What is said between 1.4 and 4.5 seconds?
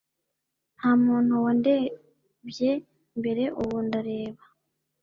wandebye mbere, ubu ndareba